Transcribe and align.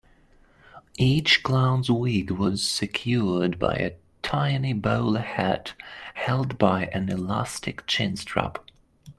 Each 0.97 1.43
clown's 1.43 1.91
wig 1.91 2.31
was 2.31 2.67
secured 2.67 3.59
by 3.59 3.75
a 3.75 3.97
tiny 4.23 4.73
bowler 4.73 5.19
hat 5.19 5.75
held 6.15 6.57
by 6.57 6.85
an 6.87 7.09
elastic 7.09 7.85
chin-strap. 7.85 8.57